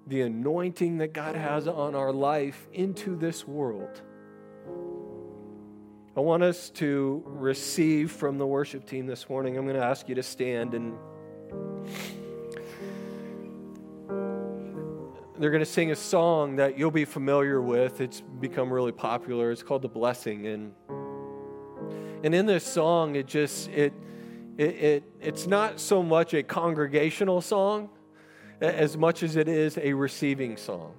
[0.07, 4.01] the anointing that God has on our life into this world.
[6.17, 9.57] I want us to receive from the worship team this morning.
[9.57, 10.97] I'm going to ask you to stand and
[15.40, 18.02] they're going to sing a song that you'll be familiar with.
[18.02, 19.52] It's become really popular.
[19.52, 20.48] It's called The Blessing.
[20.48, 20.74] And
[22.24, 23.94] And in this song, it just, it,
[24.58, 27.90] it, it, it's not so much a congregational song
[28.60, 30.96] as much as it is a receiving song.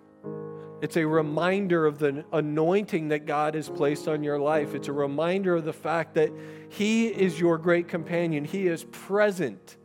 [0.81, 4.75] It's a reminder of the anointing that God has placed on your life.
[4.75, 6.31] It's a reminder of the fact that
[6.71, 9.77] He is your great companion, He is present,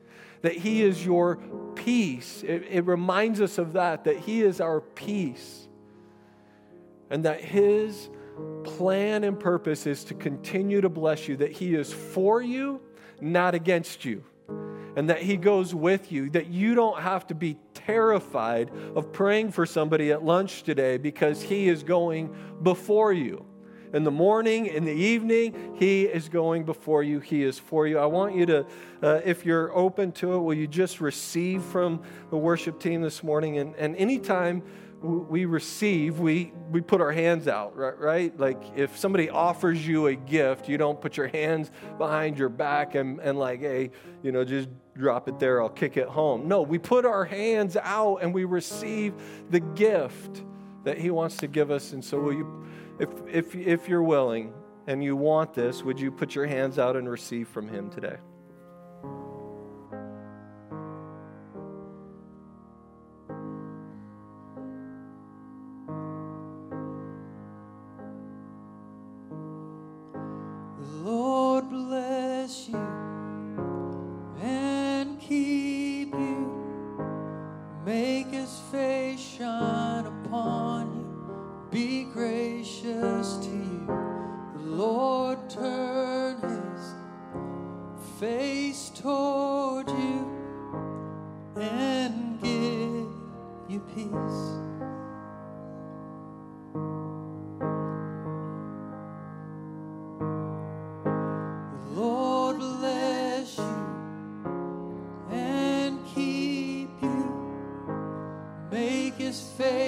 [0.41, 1.39] that He is your
[1.75, 2.43] peace.
[2.43, 5.67] It, it reminds us of that, that He is our peace,
[7.09, 8.09] and that His
[8.63, 12.81] plan and purpose is to continue to bless you, that He is for you,
[13.21, 14.23] not against you
[14.95, 19.51] and that He goes with you, that you don't have to be terrified of praying
[19.51, 23.45] for somebody at lunch today because He is going before you.
[23.95, 27.21] In the morning, in the evening, He is going before you.
[27.21, 27.97] He is for you.
[27.97, 28.65] I want you to,
[29.01, 33.23] uh, if you're open to it, will you just receive from the worship team this
[33.23, 33.57] morning?
[33.57, 34.63] And, and anytime
[35.01, 38.37] we receive, we, we put our hands out, right, right?
[38.37, 42.95] Like if somebody offers you a gift, you don't put your hands behind your back
[42.95, 43.91] and, and like, hey,
[44.23, 44.67] you know, just
[44.97, 46.49] drop it there, I'll kick it home.
[46.49, 49.13] No, we put our hands out and we receive
[49.51, 50.43] the gift
[50.83, 51.93] that He wants to give us.
[51.93, 52.65] And so, will you,
[52.99, 54.53] if, if, if you're willing
[54.87, 58.17] and you want this, would you put your hands out and receive from Him today?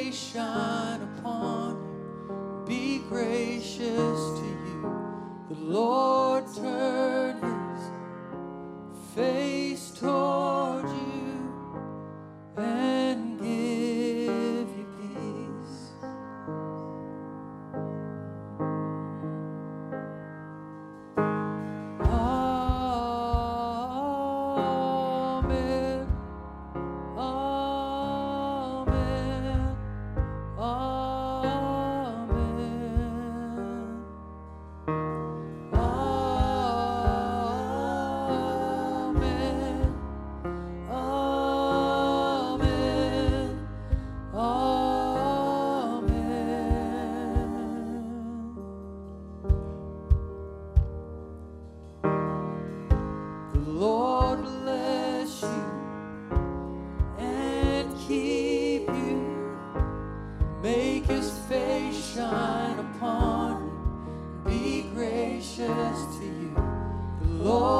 [0.09, 1.75] Upon
[5.49, 6.06] you
[67.47, 67.76] Lord.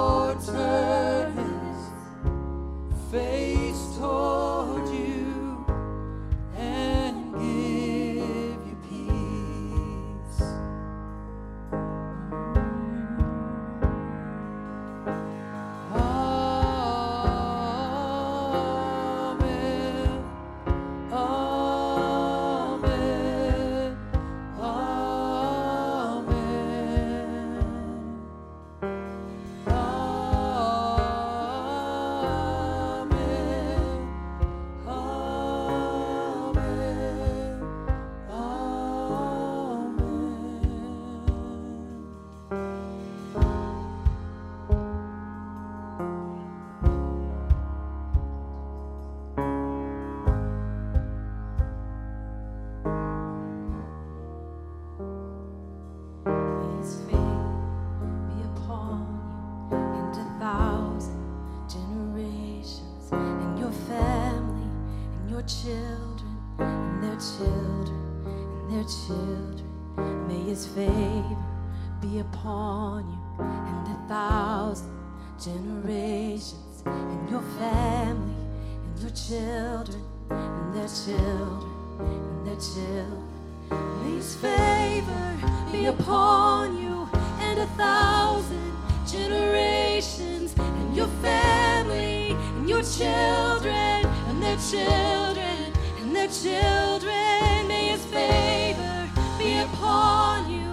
[86.58, 87.08] on you
[87.40, 88.72] and a thousand
[89.06, 93.98] generations and your family and your children
[94.28, 95.60] and their children
[96.00, 97.68] and their children.
[97.72, 98.98] May his favor
[99.38, 100.70] be upon you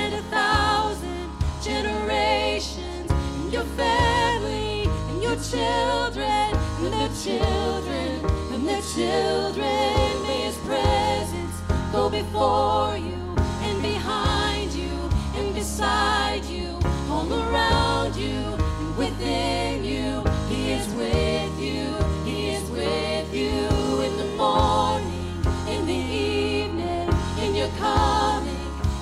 [0.00, 1.26] and a thousand
[1.62, 3.08] generations
[3.38, 6.48] and your family and your children
[6.82, 8.10] and their children
[8.52, 10.08] and their children.
[10.26, 11.56] May his presence
[11.92, 13.27] go before you
[15.80, 16.78] and beside you,
[17.10, 20.22] all around you, and within you.
[20.48, 27.08] He is with you, He is with you in the morning, in the evening,
[27.42, 28.56] in your coming,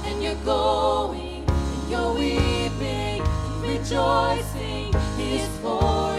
[0.05, 4.93] and your going, and your weeping, and rejoicing.
[5.16, 6.18] He is for